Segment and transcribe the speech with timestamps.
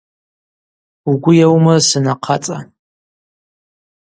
[1.11, 2.57] Угвы йауымрысын, ахъацӏа.